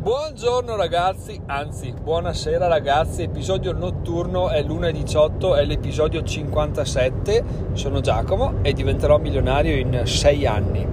[0.00, 8.74] Buongiorno ragazzi, anzi buonasera ragazzi, episodio notturno è l'1.18, è l'episodio 57, sono Giacomo e
[8.74, 10.86] diventerò milionario in 6 anni.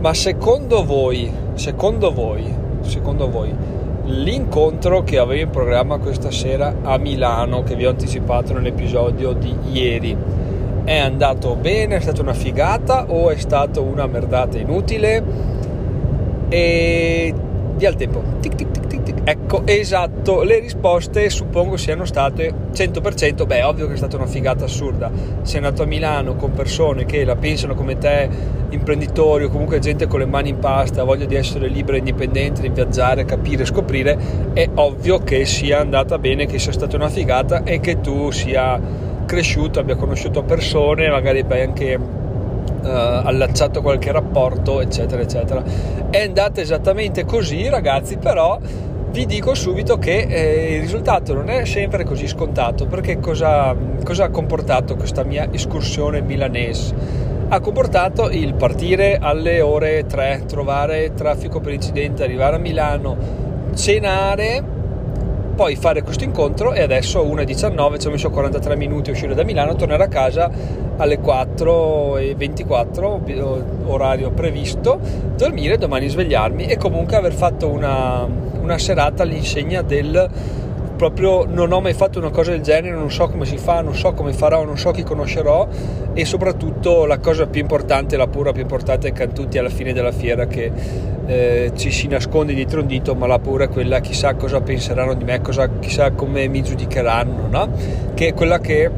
[0.00, 3.54] Ma secondo voi, secondo voi, secondo voi,
[4.06, 9.56] l'incontro che avevo in programma questa sera a Milano, che vi ho anticipato nell'episodio di
[9.70, 10.16] ieri,
[10.82, 15.58] è andato bene, è stata una figata o è stata una merdata inutile?
[16.48, 17.32] E
[17.80, 18.22] dia il tempo.
[18.40, 19.16] Tic, tic, tic, tic, tic.
[19.24, 24.66] Ecco, esatto, le risposte suppongo siano state 100%, beh, ovvio che è stata una figata
[24.66, 25.10] assurda.
[25.42, 28.28] Sei andato a Milano con persone che la pensano come te,
[28.68, 32.68] imprenditori o comunque gente con le mani in pasta, voglia di essere libera indipendente, di
[32.68, 34.18] viaggiare, capire, scoprire,
[34.52, 38.78] è ovvio che sia andata bene, che sia stata una figata e che tu sia
[39.24, 41.98] cresciuto, abbia conosciuto persone, magari abbia anche
[42.80, 45.62] Uh, allacciato qualche rapporto, eccetera, eccetera.
[46.08, 48.58] È andata esattamente così, ragazzi, però
[49.10, 54.24] vi dico subito che eh, il risultato non è sempre così scontato, perché cosa, cosa
[54.24, 56.94] ha comportato questa mia escursione milanese?
[57.48, 63.16] Ha comportato il partire alle ore 3, trovare traffico per incidente, arrivare a Milano,
[63.74, 64.78] cenare
[65.60, 69.44] poi fare questo incontro e adesso 1.19 ci ho messo 43 minuti a uscire da
[69.44, 70.50] Milano tornare a casa
[70.96, 74.98] alle 4.24 orario previsto
[75.36, 78.26] dormire domani svegliarmi e comunque aver fatto una,
[78.58, 80.30] una serata all'insegna del
[81.00, 83.94] proprio non ho mai fatto una cosa del genere, non so come si fa, non
[83.94, 85.66] so come farò, non so chi conoscerò
[86.12, 89.94] e soprattutto la cosa più importante, la pura più importante è che tutti alla fine
[89.94, 90.70] della fiera che
[91.24, 95.14] eh, ci si nasconde dietro un dito, ma la paura è quella chissà cosa penseranno
[95.14, 97.70] di me, cosa, chissà come mi giudicheranno, no?
[98.12, 98.90] che è quella che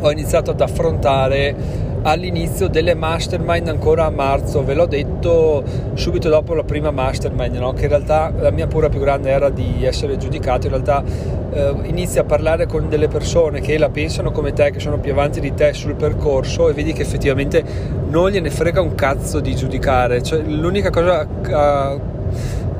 [0.00, 1.54] ho iniziato ad affrontare
[2.02, 5.62] all'inizio delle mastermind ancora a marzo, ve l'ho detto
[5.94, 7.72] subito dopo la prima mastermind, no?
[7.72, 11.02] che in realtà la mia paura più grande era di essere giudicato, in realtà
[11.50, 15.12] eh, inizi a parlare con delle persone che la pensano come te, che sono più
[15.12, 17.64] avanti di te sul percorso e vedi che effettivamente
[18.08, 21.26] non gliene frega un cazzo di giudicare, cioè, l'unica cosa...
[21.26, 22.16] Uh,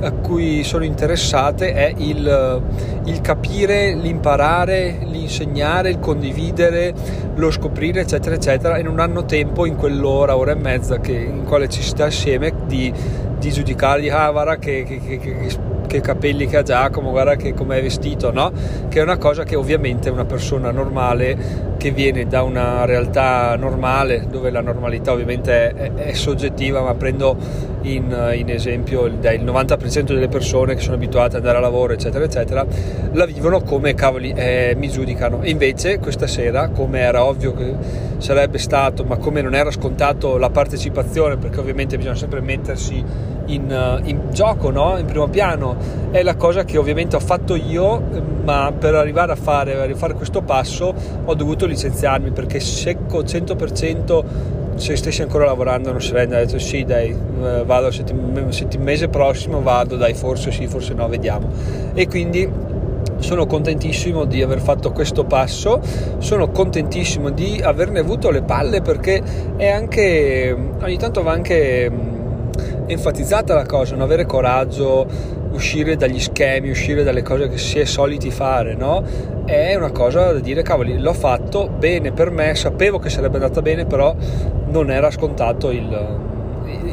[0.00, 2.62] a cui sono interessate è il,
[3.04, 6.94] il, capire, l'imparare, l'insegnare, il condividere,
[7.34, 11.44] lo scoprire, eccetera, eccetera, e non hanno tempo in quell'ora, ora e mezza che, in
[11.44, 12.92] quale ci si sta assieme di,
[13.38, 15.48] di giudicare, di ah, guarda che, che, che,
[15.86, 18.53] che capelli che ha Giacomo, guarda che com'è vestito, no?
[18.88, 24.27] Che è una cosa che ovviamente una persona normale che viene da una realtà normale,
[24.28, 27.37] dove la normalità ovviamente è, è soggettiva, ma prendo
[27.83, 31.93] in, in esempio il, il 90% delle persone che sono abituate ad andare a lavoro,
[31.93, 32.66] eccetera, eccetera,
[33.12, 35.41] la vivono come cavoli eh, mi giudicano.
[35.44, 37.75] Invece questa sera, come era ovvio che
[38.19, 43.03] sarebbe stato, ma come non era scontato la partecipazione, perché ovviamente bisogna sempre mettersi
[43.49, 44.99] in, in gioco, no?
[44.99, 45.77] in primo piano,
[46.10, 48.03] è la cosa che ovviamente ho fatto io,
[48.45, 54.24] ma per arrivare a fare, a fare questo passo ho dovuto licenziarmi perché secco 100%
[54.78, 59.60] se stessi ancora lavorando non rende, ha detto sì dai, eh, vado il mese prossimo,
[59.60, 61.48] vado dai, forse sì, forse no, vediamo.
[61.94, 62.48] E quindi
[63.18, 65.80] sono contentissimo di aver fatto questo passo,
[66.18, 69.20] sono contentissimo di averne avuto le palle perché
[69.56, 71.90] è anche, ogni tanto va anche
[72.86, 75.06] enfatizzata la cosa, non avere coraggio,
[75.58, 79.02] uscire dagli schemi, uscire dalle cose che si è soliti fare, no?
[79.44, 83.60] È una cosa da dire, cavoli, l'ho fatto bene per me, sapevo che sarebbe andata
[83.60, 84.14] bene, però
[84.66, 86.18] non era scontato il,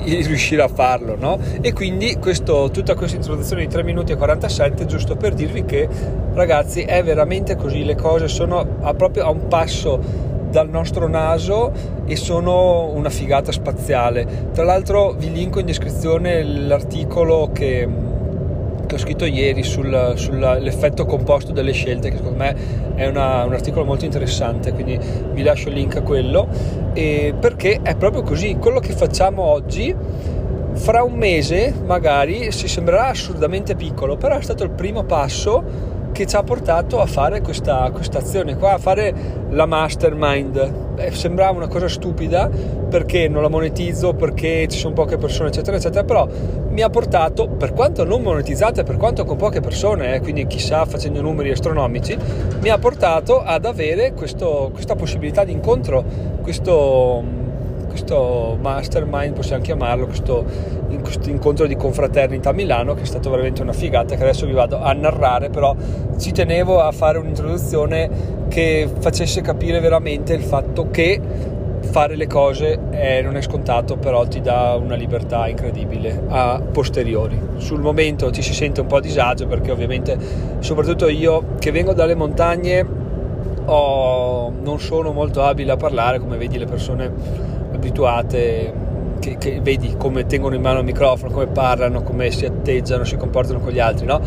[0.05, 1.37] il riuscire a farlo, no?
[1.61, 5.87] E quindi questo, tutta questa introduzione di 3 minuti e 47 giusto per dirvi che
[6.33, 11.71] ragazzi è veramente così, le cose sono a, proprio a un passo dal nostro naso
[12.05, 14.49] e sono una figata spaziale.
[14.53, 17.87] Tra l'altro vi linko in descrizione l'articolo che,
[18.85, 22.55] che ho scritto ieri sul, sull'effetto composto delle scelte, che secondo me
[22.95, 24.99] è una, un articolo molto interessante, quindi
[25.31, 26.47] vi lascio il link a quello,
[26.93, 29.95] perché è proprio così, quello che facciamo oggi
[30.73, 36.25] fra un mese magari si sembrerà assurdamente piccolo, però è stato il primo passo che
[36.25, 39.13] ci ha portato a fare questa, questa azione qua, a fare
[39.49, 40.93] la mastermind.
[40.95, 42.49] Eh, sembrava una cosa stupida
[42.89, 46.25] perché non la monetizzo, perché ci sono poche persone, eccetera, eccetera, però
[46.69, 50.85] mi ha portato, per quanto non monetizzata per quanto con poche persone, eh, quindi chissà
[50.85, 52.17] facendo numeri astronomici,
[52.61, 56.01] mi ha portato ad avere questo, questa possibilità di incontro,
[56.41, 57.44] questo
[57.95, 60.43] questo mastermind, possiamo chiamarlo, questo,
[61.01, 64.51] questo, incontro di confraternita a Milano che è stato veramente una figata che adesso vi
[64.51, 65.73] vado a narrare, però
[66.17, 68.09] ci tenevo a fare un'introduzione
[68.49, 71.21] che facesse capire veramente il fatto che
[71.79, 77.39] fare le cose è, non è scontato, però ti dà una libertà incredibile a posteriori.
[77.57, 80.17] Sul momento ti si sente un po' a disagio perché ovviamente,
[80.59, 82.85] soprattutto io che vengo dalle montagne,
[83.65, 87.45] ho, non sono molto abile a parlare, come vedi le persone
[87.85, 88.73] abituate
[89.19, 93.15] che, che, vedi come tengono in mano il microfono, come parlano, come si atteggiano, si
[93.15, 94.19] comportano con gli altri, no?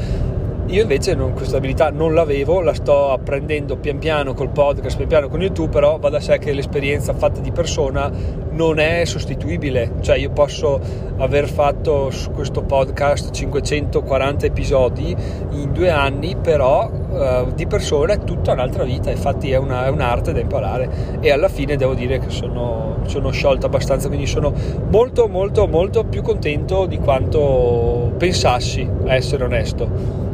[0.68, 5.08] Io invece non, questa abilità non l'avevo, la sto apprendendo pian piano col podcast, pian
[5.08, 8.12] piano con YouTube, però va da sé che l'esperienza fatta di persona
[8.50, 9.92] non è sostituibile.
[10.00, 10.78] Cioè io posso
[11.16, 15.16] aver fatto su questo podcast 540 episodi
[15.52, 19.88] in due anni, però uh, di persona è tutta un'altra vita, infatti è, una, è,
[19.88, 21.18] un'arte da imparare.
[21.20, 24.52] E alla fine devo dire che sono, sono sciolto abbastanza, quindi sono
[24.90, 30.27] molto molto molto più contento di quanto pensassi, a essere onesto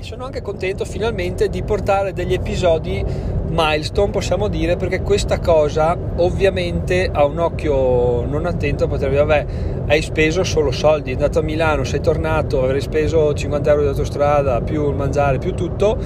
[0.00, 3.04] e sono anche contento finalmente di portare degli episodi
[3.50, 9.46] milestone possiamo dire perché questa cosa ovviamente a un occhio non attento potrebbe vabbè
[9.88, 13.88] hai speso solo soldi è andato a Milano sei tornato avrei speso 50 euro di
[13.88, 15.98] autostrada più il mangiare più tutto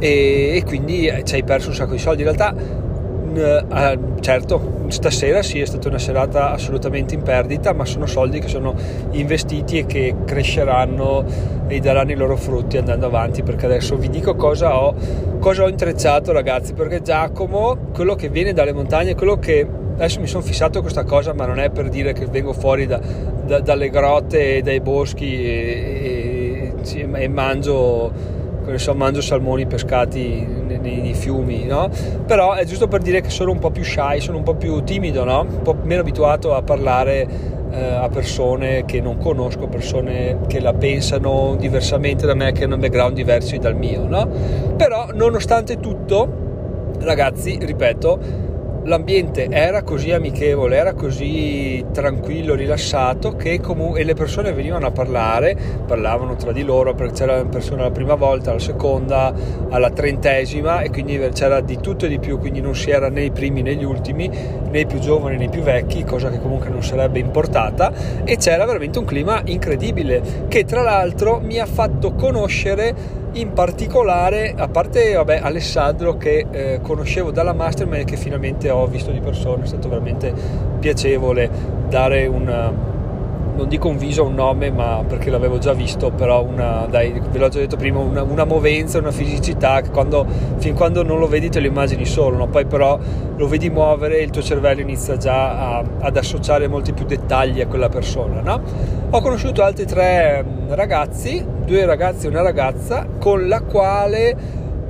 [0.00, 2.22] e, e quindi eh, ci hai perso un sacco di soldi.
[2.22, 2.54] In realtà
[3.38, 8.48] eh, certo, stasera sì, è stata una serata assolutamente in perdita, ma sono soldi che
[8.48, 8.74] sono
[9.12, 11.24] investiti e che cresceranno
[11.66, 14.94] e daranno i loro frutti andando avanti, perché adesso vi dico cosa ho,
[15.38, 20.26] cosa ho intrecciato ragazzi, perché Giacomo, quello che viene dalle montagne, quello che adesso mi
[20.26, 23.00] sono fissato questa cosa, ma non è per dire che vengo fuori da,
[23.44, 28.36] da, dalle grotte e dai boschi e, e, e mangio
[28.76, 31.88] so, mangio salmoni pescati nei, nei, fiumi, no?
[32.26, 34.82] Però è giusto per dire che sono un po' più shy, sono un po' più
[34.82, 35.40] timido, no?
[35.40, 40.74] Un po' meno abituato a parlare eh, a persone che non conosco, persone che la
[40.74, 44.28] pensano diversamente da me, che hanno un background diversi dal mio, no?
[44.76, 48.46] Però nonostante tutto, ragazzi, ripeto,
[48.88, 55.56] l'ambiente era così amichevole, era così tranquillo, rilassato che comunque le persone venivano a parlare,
[55.86, 59.32] parlavano tra di loro perché c'era una persona la prima volta, la seconda,
[59.68, 63.24] alla trentesima e quindi c'era di tutto e di più, quindi non si era né
[63.24, 66.40] i primi né gli ultimi, né i più giovani né i più vecchi, cosa che
[66.40, 67.92] comunque non sarebbe importata
[68.24, 74.54] e c'era veramente un clima incredibile che tra l'altro mi ha fatto conoscere in particolare,
[74.56, 79.20] a parte vabbè, Alessandro che eh, conoscevo dalla mastermind e che finalmente ho visto di
[79.20, 80.32] persona, è stato veramente
[80.78, 81.50] piacevole
[81.88, 82.96] dare un
[83.58, 87.38] non dico un viso, un nome, ma perché l'avevo già visto, però una, dai, ve
[87.38, 90.24] l'ho già detto prima, una, una movenza, una fisicità che quando,
[90.58, 92.46] fin quando non lo vedi te lo immagini solo, no?
[92.46, 92.96] poi però
[93.36, 97.60] lo vedi muovere e il tuo cervello inizia già a, ad associare molti più dettagli
[97.60, 98.40] a quella persona.
[98.40, 98.62] No?
[99.10, 104.36] Ho conosciuto altri tre mm, ragazzi, due ragazzi e una ragazza, con la quale...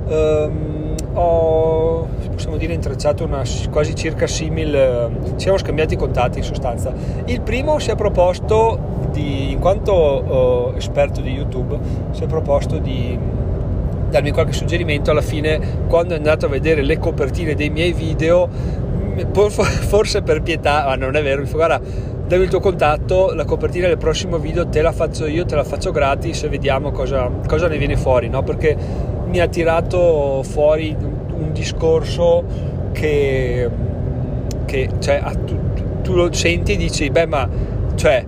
[0.05, 0.77] Um,
[1.13, 2.07] ho
[2.39, 6.93] possiamo dire intrecciato una quasi circa simile ci siamo scambiati i contatti in sostanza
[7.25, 8.79] il primo si è proposto
[9.11, 11.77] di, in quanto uh, esperto di youtube
[12.11, 13.19] si è proposto di
[14.09, 15.59] darmi qualche suggerimento alla fine
[15.89, 18.47] quando è andato a vedere le copertine dei miei video
[19.33, 21.81] forse per pietà ma non è vero mi fa guarda
[22.25, 25.65] dammi il tuo contatto la copertina del prossimo video te la faccio io te la
[25.65, 28.43] faccio gratis e vediamo cosa, cosa ne viene fuori no?
[28.43, 28.77] perché
[29.25, 32.43] mi ha tirato fuori un discorso
[32.91, 33.69] che,
[34.65, 35.57] che cioè, tu,
[36.01, 37.47] tu, lo senti e dici, beh ma
[37.95, 38.25] cioè,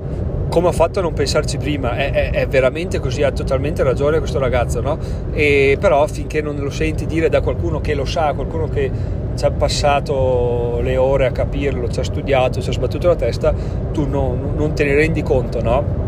[0.50, 1.96] come ha fatto a non pensarci prima?
[1.96, 4.98] È, è, è, veramente così, ha totalmente ragione questo ragazzo, no?
[5.32, 8.92] E però finché non lo senti dire da qualcuno che lo sa, qualcuno che
[9.36, 13.54] ci ha passato le ore a capirlo, ci ha studiato, ci ha sbattuto la testa,
[13.92, 16.02] tu non, non te ne rendi conto, no?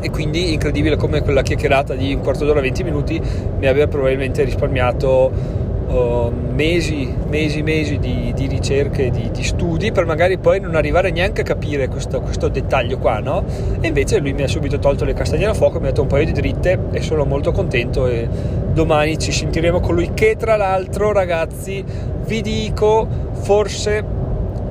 [0.00, 3.20] e quindi incredibile come quella chiacchierata di un quarto d'ora, 20 minuti
[3.58, 5.30] mi abbia probabilmente risparmiato
[5.90, 11.10] uh, mesi, mesi, mesi di, di ricerche, di, di, studi per magari poi non arrivare
[11.10, 13.44] neanche a capire questo, questo, dettaglio qua, no?
[13.80, 16.08] E invece lui mi ha subito tolto le castagne al fuoco, mi ha dato un
[16.08, 18.28] paio di dritte e sono molto contento e
[18.72, 21.84] domani ci sentiremo con lui che tra l'altro ragazzi
[22.24, 24.18] vi dico forse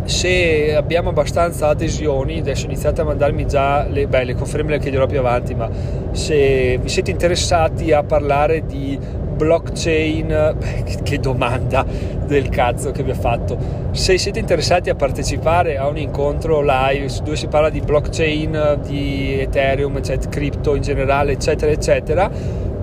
[0.05, 5.05] se abbiamo abbastanza adesioni, adesso iniziate a mandarmi già le, beh, le conferme le chiederò
[5.05, 5.69] più avanti, ma
[6.11, 8.97] se vi siete interessati a parlare di
[9.39, 10.57] blockchain,
[11.01, 11.85] che domanda
[12.25, 13.57] del cazzo che vi ha fatto.
[13.91, 19.39] Se siete interessati a partecipare a un incontro live dove si parla di blockchain, di
[19.39, 22.29] Ethereum, eccetera, cripto in generale, eccetera, eccetera,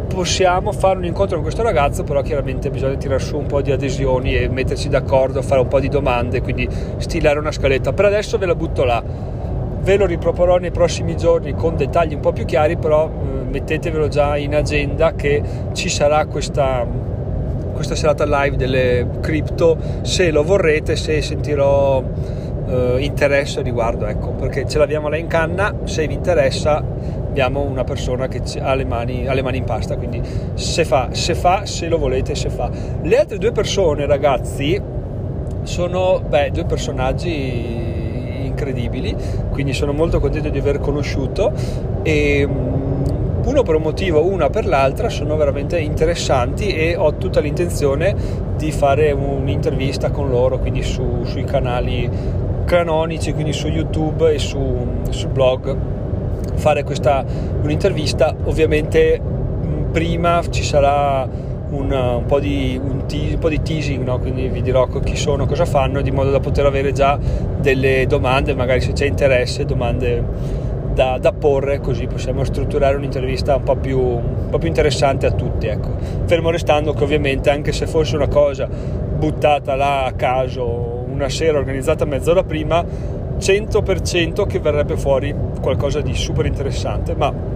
[0.08, 3.70] possiamo fare un incontro con questo ragazzo, però chiaramente bisogna tirare su un po' di
[3.70, 7.92] adesioni e metterci d'accordo, fare un po' di domande, quindi stilare una scaletta.
[7.92, 9.02] Per adesso ve la butto là.
[9.86, 14.08] Ve lo riproporrò nei prossimi giorni con dettagli un po' più chiari, però eh, mettetevelo
[14.08, 15.40] già in agenda che
[15.74, 16.84] ci sarà questa,
[17.72, 22.02] questa serata live delle cripto se lo vorrete, se sentirò
[22.66, 27.84] eh, interesse riguardo, ecco, perché ce l'abbiamo là in canna, se vi interessa abbiamo una
[27.84, 30.20] persona che ha le mani, ha le mani in pasta, quindi
[30.54, 32.68] se fa, se fa, se lo volete, se fa.
[33.02, 34.82] Le altre due persone, ragazzi,
[35.62, 37.95] sono beh, due personaggi
[38.56, 39.14] incredibili,
[39.50, 41.52] quindi sono molto contento di aver conosciuto
[42.02, 47.40] e mm, uno per un motivo, una per l'altra, sono veramente interessanti e ho tutta
[47.40, 48.16] l'intenzione
[48.56, 52.10] di fare un'intervista con loro, quindi su, sui canali
[52.64, 54.58] canonici, quindi su YouTube e su,
[55.10, 55.76] sul blog,
[56.54, 57.24] fare questa
[57.62, 58.34] un'intervista.
[58.44, 59.20] Ovviamente
[59.92, 61.28] prima ci sarà
[61.70, 64.18] un, un, po, di, un, te- un po' di, teasing, no?
[64.18, 67.18] quindi vi dirò chi sono, cosa fanno, di modo da poter avere già
[67.60, 70.24] delle domande, magari se c'è interesse, domande
[70.92, 75.32] da, da, porre, così possiamo strutturare un'intervista un po' più, un po più interessante a
[75.32, 75.66] tutti.
[75.66, 75.90] Ecco.
[76.24, 81.58] Fermo restando che ovviamente anche se fosse una cosa buttata là a caso, una sera
[81.58, 82.84] organizzata mezz'ora prima,
[83.38, 87.55] 100% che verrebbe fuori qualcosa di super interessante, ma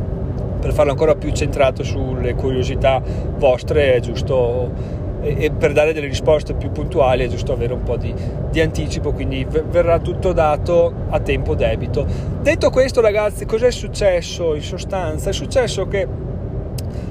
[0.61, 3.03] per farlo ancora più centrato sulle curiosità
[3.37, 7.97] vostre è giusto e, per dare delle risposte più puntuali è giusto avere un po'
[7.97, 8.15] di,
[8.51, 12.07] di anticipo, quindi verrà tutto dato a tempo debito.
[12.41, 15.31] Detto questo ragazzi, cos'è successo in sostanza?
[15.31, 16.07] È successo che,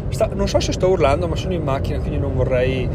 [0.09, 2.87] sta, non so se sto urlando ma sono in macchina quindi non vorrei,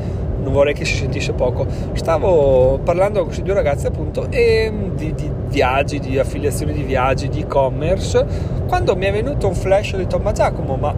[0.44, 1.66] non vorrei che si sentisse poco.
[1.94, 7.28] Stavo parlando con questi due ragazzi appunto e, di, di viaggi, di affiliazioni di viaggi,
[7.28, 8.24] di e-commerce,
[8.68, 10.94] quando mi è venuto un flash ho detto ma Giacomo ma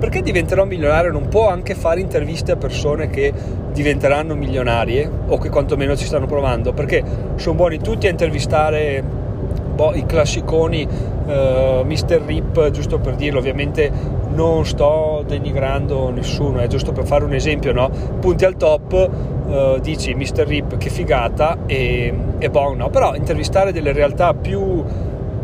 [0.00, 3.32] perché diventerò milionario non può anche fare interviste a persone che
[3.72, 7.04] diventeranno milionarie o che quantomeno ci stanno provando perché
[7.36, 9.02] sono buoni tutti a intervistare
[9.74, 12.22] boh, i classiconi uh, Mr.
[12.24, 13.90] Rip giusto per dirlo ovviamente
[14.40, 17.90] non sto denigrando nessuno è giusto per fare un esempio no?
[18.20, 19.10] punti al top
[19.46, 20.46] uh, dici Mr.
[20.46, 24.82] Rip che figata e, e buono però intervistare delle realtà più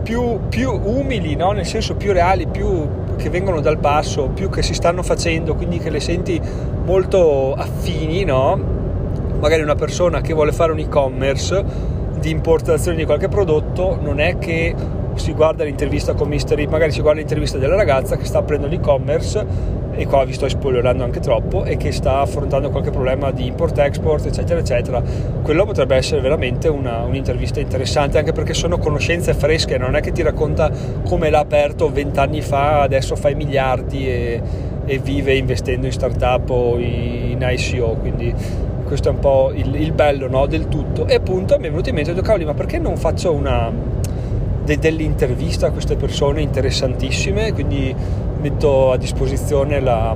[0.02, 1.50] più, più umili, no?
[1.50, 2.86] nel senso più reali, più
[3.16, 6.40] che vengono dal basso, più che si stanno facendo, quindi che le senti
[6.84, 8.56] molto affini, no?
[9.40, 11.64] magari una persona che vuole fare un e-commerce
[12.20, 14.72] di importazione di qualche prodotto non è che
[15.16, 19.84] si guarda l'intervista con Mystery, magari si guarda l'intervista della ragazza che sta aprendo l'e-commerce
[19.96, 24.26] e qua vi sto spoilerando anche troppo e che sta affrontando qualche problema di import-export
[24.26, 25.02] eccetera eccetera.
[25.42, 30.12] Quello potrebbe essere veramente una, un'intervista interessante anche perché sono conoscenze fresche non è che
[30.12, 30.70] ti racconta
[31.06, 34.42] come l'ha aperto vent'anni fa adesso fai miliardi e,
[34.84, 38.34] e, vive investendo in startup o in ICO quindi
[38.86, 41.06] questo è un po' il, il bello no, del tutto.
[41.06, 43.70] E appunto mi è venuto in mente cavoli ma perché non faccio una
[44.66, 47.94] de, dell'intervista a queste persone interessantissime quindi
[48.40, 50.14] metto a disposizione la,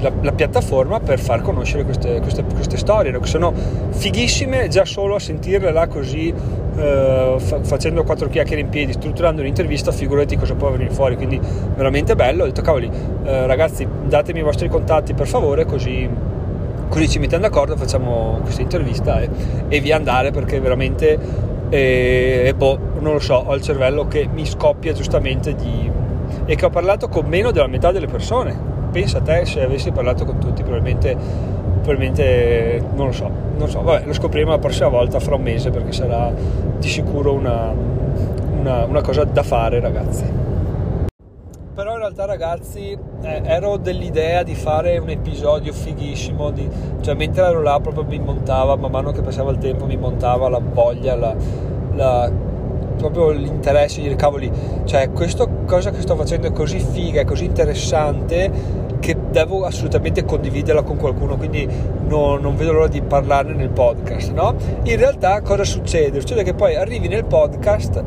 [0.00, 3.52] la, la, piattaforma per far conoscere queste, queste, queste storie che sono
[3.90, 6.32] fighissime già solo a sentirle là così
[6.78, 11.40] eh, fa, facendo quattro chiacchiere in piedi strutturando un'intervista figurati cosa può venire fuori quindi
[11.74, 12.44] veramente bello.
[12.44, 12.90] Ho detto cavoli
[13.24, 16.08] eh, ragazzi datemi i vostri contatti per favore così,
[16.88, 19.28] così ci mettiamo d'accordo facciamo questa intervista e,
[19.68, 24.46] e via andare perché veramente eh, boh, non lo so ho il cervello che mi
[24.46, 25.90] scoppia giustamente di
[26.44, 28.56] e che ho parlato con meno della metà delle persone.
[28.90, 31.14] Pensa a te se avessi parlato con tutti, probabilmente,
[31.82, 35.70] probabilmente non lo so, non so, vabbè, lo scopriremo la prossima volta fra un mese
[35.70, 36.32] perché sarà
[36.78, 37.70] di sicuro una,
[38.58, 40.24] una, una cosa da fare, ragazzi.
[41.74, 46.68] Però in realtà, ragazzi, eh, ero dell'idea di fare un episodio fighissimo, di,
[47.00, 50.48] cioè mentre ero là proprio mi montava, man mano che passava il tempo mi montava
[50.48, 51.34] la voglia, la,
[51.94, 52.30] la
[52.96, 54.50] proprio l'interesse di dire cavoli,
[54.84, 60.24] cioè questa cosa che sto facendo è così figa, è così interessante che devo assolutamente
[60.24, 61.66] condividerla con qualcuno, quindi
[62.08, 64.54] no, non vedo l'ora di parlarne nel podcast, no?
[64.82, 66.20] In realtà cosa succede?
[66.20, 68.02] Succede che poi arrivi nel podcast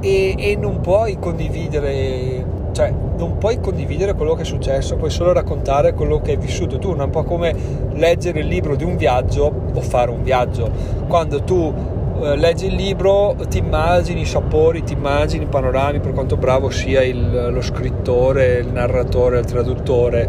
[0.00, 2.44] e, e non puoi condividere
[2.74, 6.78] cioè non puoi condividere quello che è successo, puoi solo raccontare quello che hai vissuto
[6.78, 7.54] tu, un po' come
[7.92, 10.68] leggere il libro di un viaggio o fare un viaggio.
[11.06, 11.72] Quando tu
[12.20, 16.68] eh, leggi il libro, ti immagini i sapori, ti immagini i panorami, per quanto bravo
[16.70, 20.28] sia il, lo scrittore, il narratore, il traduttore.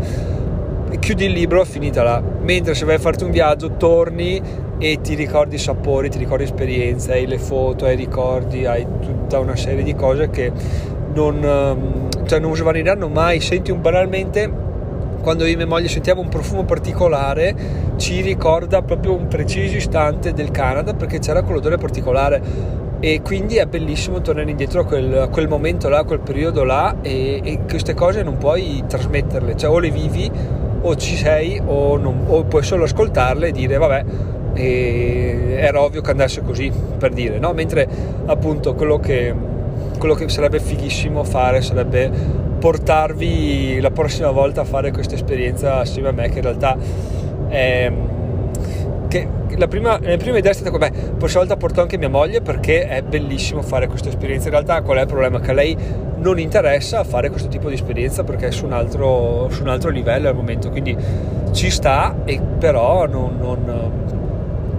[0.99, 2.21] chiudi il libro, è finita là.
[2.41, 4.39] Mentre se vai a farti un viaggio, torni
[4.77, 9.39] e ti ricordi i sapori, ti ricordi esperienze, hai le foto, hai ricordi, hai tutta
[9.39, 10.51] una serie di cose che
[11.15, 13.39] non, ehm, cioè non svaniranno mai.
[13.39, 14.63] Senti un banalmente
[15.21, 17.55] quando io e mia moglie sentiamo un profumo particolare
[17.95, 22.39] ci ricorda proprio un preciso istante del Canada perché c'era quell'odore particolare
[22.99, 26.63] e quindi è bellissimo tornare indietro a quel, a quel momento là, a quel periodo
[26.63, 30.29] là e, e, queste cose non puoi trasmetterle, cioè o le vivi
[30.81, 34.05] o ci sei o, non, o puoi solo ascoltarle e dire vabbè
[34.53, 37.51] e era ovvio che andasse così per dire no?
[37.53, 37.87] mentre
[38.25, 39.33] appunto quello che,
[40.05, 42.11] quello che sarebbe fighissimo fare sarebbe
[42.59, 46.77] portarvi la prossima volta a fare questa esperienza assieme a me che in realtà
[47.47, 47.91] è
[49.07, 52.09] che la prima, la prima idea è stata come la prossima volta porto anche mia
[52.09, 55.39] moglie perché è bellissimo fare questa esperienza in realtà qual è il problema?
[55.39, 55.75] che a lei
[56.17, 59.89] non interessa fare questo tipo di esperienza perché è su un altro, su un altro
[59.89, 60.95] livello al momento quindi
[61.51, 63.91] ci sta e però non, non,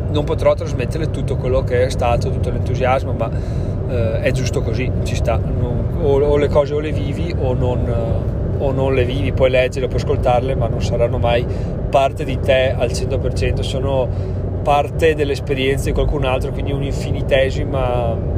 [0.09, 4.91] non potrò trasmettere tutto quello che è stato tutto l'entusiasmo ma eh, è giusto così
[5.05, 5.37] ci sta.
[5.37, 9.51] Non, o, o, le cose o le vivi o non o non le vivi, puoi
[9.51, 11.45] leggerle, puoi ascoltarle, ma non saranno mai
[11.91, 14.09] parte di te al 100%, sono
[14.63, 18.35] parte dell'esperienza di qualcun altro, quindi un'infinitesima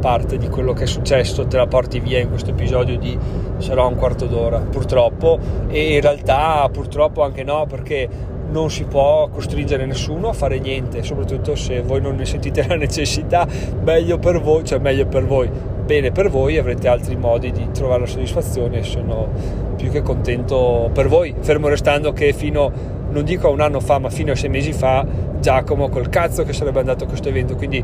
[0.00, 1.46] parte di quello che è successo.
[1.46, 3.16] Te la porti via in questo episodio di
[3.58, 5.38] sarò un quarto d'ora, purtroppo,
[5.68, 8.08] e in realtà purtroppo anche no, perché
[8.50, 12.76] non si può costringere nessuno a fare niente, soprattutto se voi non ne sentite la
[12.76, 13.46] necessità,
[13.82, 15.50] meglio per voi, cioè meglio per voi,
[15.84, 19.28] bene per voi, avrete altri modi di trovare la soddisfazione sono
[19.76, 22.70] più che contento per voi, fermo restando che fino,
[23.10, 25.06] non dico a un anno fa, ma fino a sei mesi fa,
[25.40, 27.82] Giacomo col cazzo che sarebbe andato a questo evento, quindi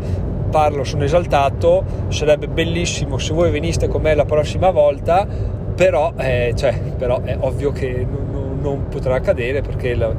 [0.50, 5.26] parlo, sono esaltato, sarebbe bellissimo se voi veniste con me la prossima volta,
[5.74, 10.12] però, eh, cioè, però è ovvio che non, non potrà accadere perché la,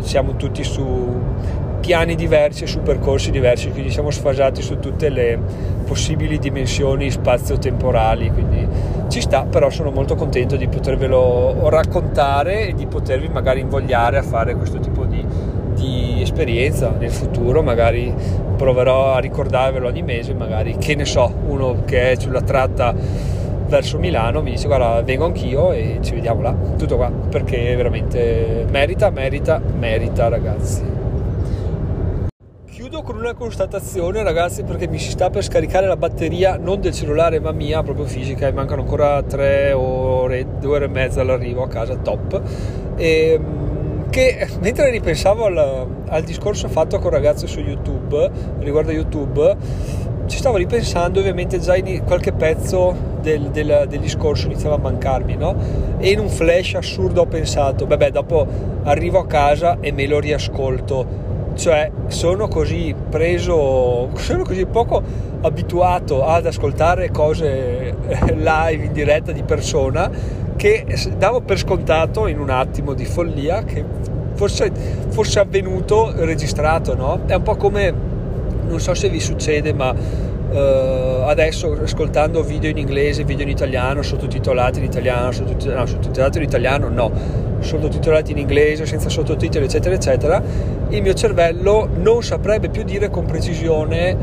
[0.00, 1.16] siamo tutti su
[1.80, 5.38] piani diversi su percorsi diversi, quindi siamo sfasati su tutte le
[5.86, 8.66] possibili dimensioni spazio-temporali, quindi
[9.08, 14.22] ci sta, però sono molto contento di potervelo raccontare e di potervi magari invogliare a
[14.22, 15.24] fare questo tipo di,
[15.74, 18.12] di esperienza nel futuro, magari
[18.56, 22.94] proverò a ricordarvelo ogni mese, magari che ne so, uno che è sulla tratta
[23.68, 28.66] verso Milano mi dice guarda vengo anch'io e ci vediamo là, tutto qua, perché veramente
[28.70, 30.96] merita, merita, merita ragazzi.
[32.70, 36.92] Chiudo con una constatazione ragazzi perché mi si sta per scaricare la batteria non del
[36.92, 41.62] cellulare ma mia proprio fisica e mancano ancora tre ore, due ore e mezza all'arrivo
[41.62, 42.40] a casa top.
[42.96, 49.56] E, ehm, che mentre ripensavo al, al discorso fatto con ragazzi su YouTube riguardo YouTube
[50.28, 55.36] ci stavo ripensando ovviamente già in qualche pezzo del, del, del, discorso iniziava a mancarmi
[55.36, 55.56] no?
[55.98, 58.46] e in un flash assurdo ho pensato vabbè dopo
[58.84, 65.02] arrivo a casa e me lo riascolto cioè sono così preso, sono così poco
[65.40, 67.96] abituato ad ascoltare cose
[68.36, 70.10] live in diretta di persona
[70.56, 70.86] che
[71.16, 73.84] davo per scontato in un attimo di follia che
[74.34, 74.70] fosse,
[75.08, 77.20] fosse avvenuto registrato, no?
[77.26, 77.92] È un po' come,
[78.68, 84.00] non so se vi succede, ma Uh, adesso ascoltando video in inglese, video in italiano,
[84.00, 87.12] sottotitolati in italiano, sottotitolati, no, sottotitolati in italiano no,
[87.58, 90.42] sottotitolati in inglese, senza sottotitoli, eccetera, eccetera,
[90.88, 94.16] il mio cervello non saprebbe più dire con precisione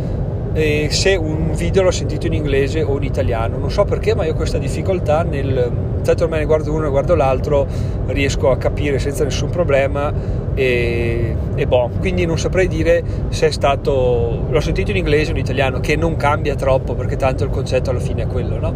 [0.54, 3.60] eh, se un video l'ho sentito in inglese o in italiano.
[3.60, 5.72] Non so perché, ma io ho questa difficoltà nel
[6.06, 7.68] tanto ormai ne guardo uno e guardo l'altro,
[8.08, 10.14] riesco a capire senza nessun problema
[10.54, 15.34] e, e boh, quindi non saprei dire se è stato l'ho sentito in inglese o
[15.34, 18.74] in italiano, che non cambia troppo perché tanto il concetto alla fine è quello, no?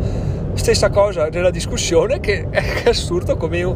[0.54, 3.76] Stessa cosa nella discussione che è assurdo come io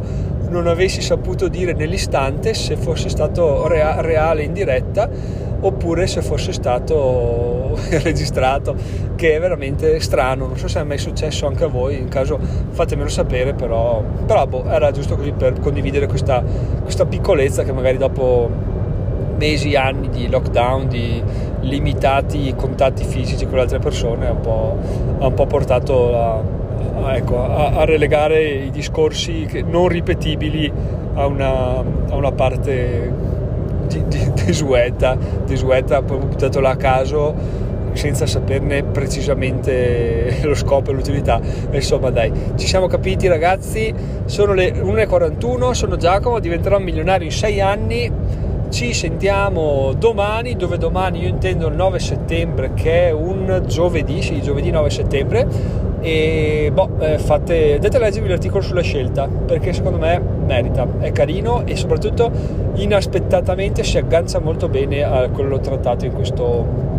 [0.53, 5.09] non avessi saputo dire nell'istante se fosse stato rea- reale in diretta
[5.59, 8.75] oppure se fosse stato registrato
[9.15, 10.45] che è veramente strano.
[10.45, 12.39] Non so se è mai successo anche a voi in caso
[12.69, 16.43] fatemelo sapere però, però boh, era giusto così per condividere questa,
[16.81, 18.49] questa piccolezza che magari dopo
[19.37, 21.21] mesi, anni di lockdown, di
[21.61, 24.41] limitati contatti fisici con le altre persone ha un
[25.19, 26.43] un po portato a,
[27.13, 30.71] ecco, a, a, relegare i discorsi non ripetibili
[31.15, 33.13] a una, a una parte
[33.87, 37.61] di, di, desueta, desueta, poi buttato là a caso
[37.93, 41.39] senza saperne precisamente lo scopo e l'utilità.
[41.71, 43.93] Insomma, dai, ci siamo capiti, ragazzi.
[44.25, 48.11] Sono le 1.41, sono Giacomo, diventerò milionario in 6 anni.
[48.73, 54.41] Ci sentiamo domani, dove domani io intendo il 9 settembre, che è un giovedì, sì,
[54.41, 55.47] giovedì 9 settembre.
[56.01, 61.11] E boh, eh, fate, andate a leggervi l'articolo sulla scelta perché secondo me merita, è
[61.11, 62.31] carino e soprattutto
[62.73, 66.92] inaspettatamente si aggancia molto bene a quello trattato in questo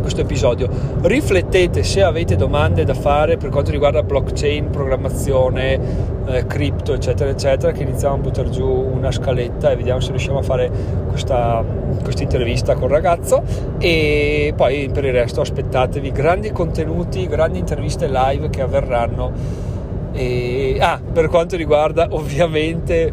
[0.00, 0.68] questo episodio.
[1.02, 5.78] Riflettete se avete domande da fare per quanto riguarda blockchain, programmazione,
[6.26, 10.38] eh, cripto, eccetera, eccetera, che iniziamo a buttare giù una scaletta e vediamo se riusciamo
[10.38, 10.70] a fare
[11.08, 11.64] questa,
[12.18, 13.42] intervista con il ragazzo.
[13.78, 19.68] E poi per il resto aspettatevi grandi contenuti, grandi interviste live che avverranno.
[20.12, 23.12] E, ah, per quanto riguarda ovviamente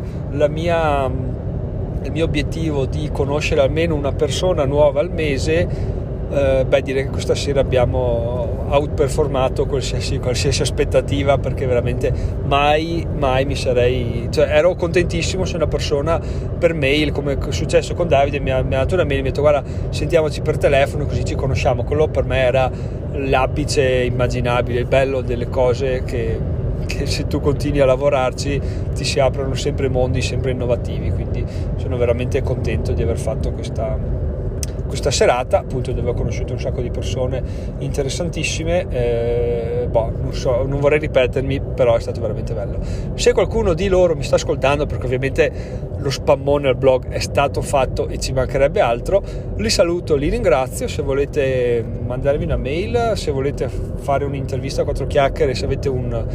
[0.49, 1.35] mia
[2.03, 5.95] il mio obiettivo di conoscere almeno una persona nuova al mese
[6.29, 12.11] eh, beh direi che questa sera abbiamo outperformato qualsiasi, qualsiasi, aspettativa perché veramente
[12.43, 16.19] mai mai mi sarei cioè ero contentissimo se una persona
[16.57, 19.21] per mail come è successo con Davide mi ha, mi ha dato una mail e
[19.21, 21.83] mi ha detto guarda sentiamoci per telefono così ci conosciamo.
[21.83, 22.69] Quello per me era
[23.13, 26.39] l'apice immaginabile il bello delle cose che,
[26.85, 28.61] che se tu continui a lavorarci
[28.93, 31.43] ti si aprono sempre mondi sempre innovativi quindi
[31.77, 34.26] sono veramente contento di aver fatto questa
[34.87, 37.43] questa serata appunto dove ho conosciuto un sacco di persone
[37.79, 42.79] interessantissime eh, boh, non, so, non vorrei ripetermi però è stato veramente bello.
[43.15, 45.51] Se qualcuno di loro mi sta ascoltando perché ovviamente
[45.97, 49.23] lo spammone al blog è stato fatto e ci mancherebbe altro
[49.57, 50.87] li saluto, li ringrazio.
[50.87, 56.25] Se volete mandarmi una mail se volete fare un'intervista a quattro chiacchiere se avete un,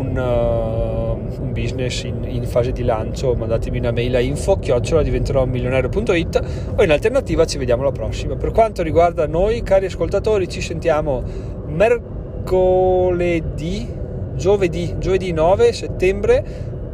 [0.00, 5.02] un uh, un business in, in, fase di lancio, mandatemi una mail a info chiocciola
[5.02, 8.34] diventerò milionario.it o in alternativa ci vediamo alla prossima.
[8.36, 11.22] Per quanto riguarda noi, cari ascoltatori, ci sentiamo
[11.66, 13.08] mercoledì,
[14.34, 16.44] giovedì, giovedì 9 settembre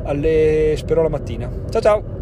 [0.02, 1.50] alle spero la mattina.
[1.70, 2.15] Ciao ciao!